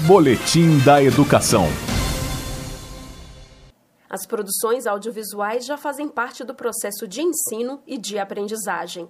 Boletim 0.00 0.76
da 0.84 1.00
Educação. 1.00 1.66
As 4.10 4.26
produções 4.26 4.88
audiovisuais 4.88 5.64
já 5.64 5.76
fazem 5.76 6.08
parte 6.08 6.42
do 6.42 6.52
processo 6.52 7.06
de 7.06 7.22
ensino 7.22 7.80
e 7.86 7.96
de 7.96 8.18
aprendizagem. 8.18 9.08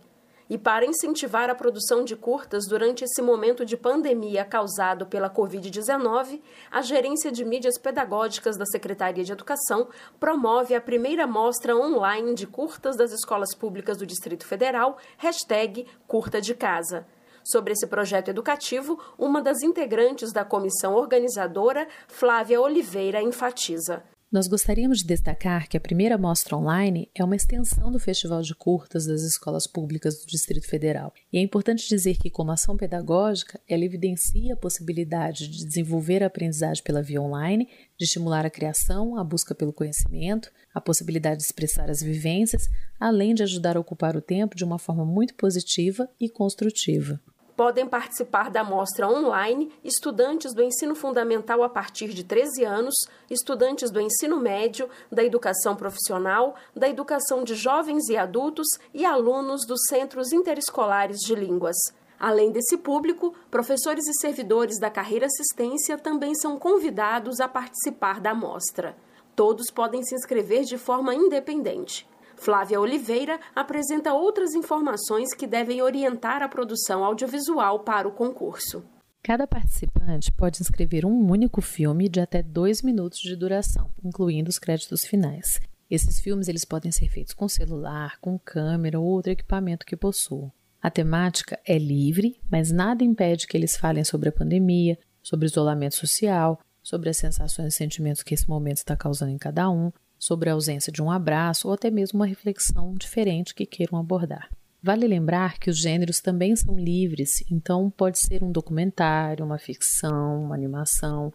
E 0.48 0.58
para 0.58 0.84
incentivar 0.84 1.48
a 1.48 1.54
produção 1.54 2.04
de 2.04 2.14
curtas 2.14 2.66
durante 2.68 3.02
esse 3.02 3.22
momento 3.22 3.64
de 3.64 3.78
pandemia 3.78 4.44
causado 4.44 5.06
pela 5.06 5.30
Covid-19, 5.30 6.42
a 6.70 6.82
Gerência 6.82 7.32
de 7.32 7.46
Mídias 7.46 7.78
Pedagógicas 7.78 8.58
da 8.58 8.66
Secretaria 8.66 9.24
de 9.24 9.32
Educação 9.32 9.88
promove 10.20 10.74
a 10.74 10.82
primeira 10.82 11.26
mostra 11.26 11.74
online 11.74 12.34
de 12.34 12.46
curtas 12.46 12.94
das 12.94 13.10
escolas 13.10 13.54
públicas 13.56 13.96
do 13.96 14.06
Distrito 14.06 14.46
Federal, 14.46 14.98
hashtag 15.16 15.86
Curta 16.06 16.42
de 16.42 16.54
Casa. 16.54 17.06
Sobre 17.44 17.74
esse 17.74 17.86
projeto 17.86 18.28
educativo, 18.28 18.98
uma 19.18 19.42
das 19.42 19.62
integrantes 19.62 20.32
da 20.32 20.46
comissão 20.46 20.94
organizadora, 20.94 21.86
Flávia 22.08 22.58
Oliveira, 22.58 23.20
enfatiza. 23.20 24.02
Nós 24.34 24.48
gostaríamos 24.48 24.98
de 24.98 25.04
destacar 25.04 25.68
que 25.68 25.76
a 25.76 25.80
primeira 25.80 26.18
mostra 26.18 26.56
online 26.56 27.08
é 27.14 27.22
uma 27.22 27.36
extensão 27.36 27.92
do 27.92 28.00
Festival 28.00 28.42
de 28.42 28.52
Curtas 28.52 29.06
das 29.06 29.22
Escolas 29.22 29.64
Públicas 29.64 30.18
do 30.18 30.26
Distrito 30.26 30.66
Federal. 30.66 31.12
E 31.32 31.38
é 31.38 31.40
importante 31.40 31.88
dizer 31.88 32.16
que, 32.16 32.28
como 32.28 32.50
ação 32.50 32.76
pedagógica, 32.76 33.60
ela 33.68 33.84
evidencia 33.84 34.54
a 34.54 34.56
possibilidade 34.56 35.46
de 35.46 35.64
desenvolver 35.64 36.20
a 36.20 36.26
aprendizagem 36.26 36.82
pela 36.82 37.00
via 37.00 37.22
online, 37.22 37.68
de 37.96 38.06
estimular 38.06 38.44
a 38.44 38.50
criação, 38.50 39.16
a 39.16 39.22
busca 39.22 39.54
pelo 39.54 39.72
conhecimento, 39.72 40.50
a 40.74 40.80
possibilidade 40.80 41.36
de 41.36 41.44
expressar 41.44 41.88
as 41.88 42.02
vivências, 42.02 42.68
além 42.98 43.34
de 43.34 43.44
ajudar 43.44 43.76
a 43.76 43.80
ocupar 43.80 44.16
o 44.16 44.20
tempo 44.20 44.56
de 44.56 44.64
uma 44.64 44.80
forma 44.80 45.04
muito 45.04 45.34
positiva 45.34 46.08
e 46.18 46.28
construtiva. 46.28 47.20
Podem 47.56 47.86
participar 47.86 48.50
da 48.50 48.64
mostra 48.64 49.08
online 49.08 49.70
estudantes 49.84 50.52
do 50.52 50.62
ensino 50.62 50.94
fundamental 50.96 51.62
a 51.62 51.68
partir 51.68 52.08
de 52.08 52.24
13 52.24 52.64
anos, 52.64 52.94
estudantes 53.30 53.92
do 53.92 54.00
ensino 54.00 54.40
médio, 54.40 54.90
da 55.10 55.22
educação 55.22 55.76
profissional, 55.76 56.56
da 56.74 56.88
educação 56.88 57.44
de 57.44 57.54
jovens 57.54 58.08
e 58.08 58.16
adultos 58.16 58.66
e 58.92 59.04
alunos 59.04 59.64
dos 59.64 59.82
centros 59.88 60.32
interescolares 60.32 61.18
de 61.20 61.36
línguas. 61.36 61.76
Além 62.18 62.50
desse 62.50 62.76
público, 62.76 63.32
professores 63.52 64.06
e 64.08 64.20
servidores 64.20 64.80
da 64.80 64.90
carreira 64.90 65.26
assistência 65.26 65.96
também 65.96 66.34
são 66.34 66.58
convidados 66.58 67.38
a 67.38 67.46
participar 67.46 68.20
da 68.20 68.34
mostra. 68.34 68.96
Todos 69.36 69.70
podem 69.70 70.02
se 70.02 70.14
inscrever 70.16 70.64
de 70.64 70.76
forma 70.76 71.14
independente. 71.14 72.04
Flávia 72.44 72.78
Oliveira 72.78 73.40
apresenta 73.56 74.12
outras 74.12 74.52
informações 74.52 75.32
que 75.34 75.46
devem 75.46 75.80
orientar 75.80 76.42
a 76.42 76.48
produção 76.48 77.02
audiovisual 77.02 77.80
para 77.80 78.06
o 78.06 78.12
concurso. 78.12 78.84
Cada 79.22 79.46
participante 79.46 80.30
pode 80.30 80.60
inscrever 80.60 81.06
um 81.06 81.30
único 81.30 81.62
filme 81.62 82.06
de 82.06 82.20
até 82.20 82.42
dois 82.42 82.82
minutos 82.82 83.20
de 83.20 83.34
duração, 83.34 83.90
incluindo 84.04 84.50
os 84.50 84.58
créditos 84.58 85.06
finais. 85.06 85.58
Esses 85.90 86.20
filmes 86.20 86.46
eles 86.46 86.66
podem 86.66 86.92
ser 86.92 87.08
feitos 87.08 87.32
com 87.32 87.48
celular, 87.48 88.18
com 88.20 88.38
câmera 88.38 89.00
ou 89.00 89.06
outro 89.06 89.32
equipamento 89.32 89.86
que 89.86 89.96
possuam. 89.96 90.52
A 90.82 90.90
temática 90.90 91.58
é 91.66 91.78
livre, 91.78 92.38
mas 92.50 92.70
nada 92.70 93.02
impede 93.02 93.46
que 93.46 93.56
eles 93.56 93.74
falem 93.74 94.04
sobre 94.04 94.28
a 94.28 94.32
pandemia, 94.32 94.98
sobre 95.22 95.46
o 95.46 95.48
isolamento 95.48 95.94
social, 95.94 96.60
sobre 96.82 97.08
as 97.08 97.16
sensações 97.16 97.72
e 97.72 97.76
sentimentos 97.78 98.22
que 98.22 98.34
esse 98.34 98.46
momento 98.46 98.76
está 98.76 98.94
causando 98.94 99.32
em 99.32 99.38
cada 99.38 99.70
um, 99.70 99.90
sobre 100.26 100.48
a 100.48 100.54
ausência 100.54 100.92
de 100.92 101.02
um 101.02 101.10
abraço 101.10 101.68
ou 101.68 101.74
até 101.74 101.90
mesmo 101.90 102.18
uma 102.20 102.26
reflexão 102.26 102.94
diferente 102.94 103.54
que 103.54 103.66
queiram 103.66 103.98
abordar. 103.98 104.48
Vale 104.82 105.06
lembrar 105.06 105.58
que 105.58 105.70
os 105.70 105.78
gêneros 105.78 106.20
também 106.20 106.54
são 106.56 106.74
livres, 106.74 107.42
então 107.50 107.90
pode 107.90 108.18
ser 108.18 108.42
um 108.42 108.52
documentário, 108.52 109.44
uma 109.44 109.58
ficção, 109.58 110.44
uma 110.44 110.54
animação. 110.54 111.32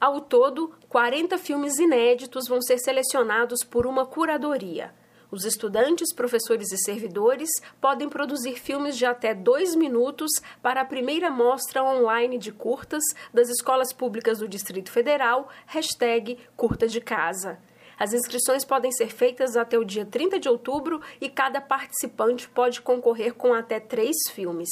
Ao 0.00 0.20
todo, 0.20 0.74
40 0.88 1.38
filmes 1.38 1.78
inéditos 1.78 2.48
vão 2.48 2.60
ser 2.60 2.78
selecionados 2.78 3.64
por 3.64 3.86
uma 3.86 4.04
curadoria. 4.04 4.92
Os 5.30 5.46
estudantes, 5.46 6.12
professores 6.12 6.70
e 6.72 6.76
servidores 6.76 7.48
podem 7.80 8.10
produzir 8.10 8.60
filmes 8.60 8.98
de 8.98 9.06
até 9.06 9.34
dois 9.34 9.74
minutos 9.74 10.30
para 10.60 10.82
a 10.82 10.84
primeira 10.84 11.30
mostra 11.30 11.82
online 11.82 12.36
de 12.36 12.52
curtas 12.52 13.02
das 13.32 13.48
escolas 13.48 13.94
públicas 13.94 14.40
do 14.40 14.48
Distrito 14.48 14.90
Federal, 14.90 15.48
hashtag 15.64 16.36
Curta 16.54 16.86
de 16.86 17.00
Casa. 17.00 17.58
As 18.02 18.12
inscrições 18.12 18.64
podem 18.64 18.90
ser 18.90 19.12
feitas 19.12 19.56
até 19.56 19.78
o 19.78 19.84
dia 19.84 20.04
30 20.04 20.40
de 20.40 20.48
outubro 20.48 21.00
e 21.20 21.28
cada 21.28 21.60
participante 21.60 22.48
pode 22.48 22.82
concorrer 22.82 23.32
com 23.32 23.54
até 23.54 23.78
três 23.78 24.16
filmes. 24.32 24.68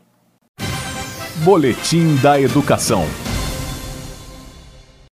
Boletim 1.44 2.16
da 2.24 2.42
Educação. 2.42 3.04